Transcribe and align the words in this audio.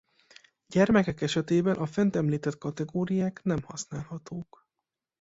Gyermekek 0.67 1.21
esetében 1.21 1.75
a 1.75 1.85
fent 1.85 2.15
említett 2.15 2.57
kategóriák 2.57 3.43
nem 3.43 3.61
használhatók. 3.63 4.67